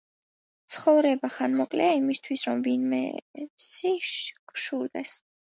[0.75, 3.95] ცხოვრება ხანმოკლეა იმისთვის, რომ ვინმესი
[4.55, 5.17] გშურდეს.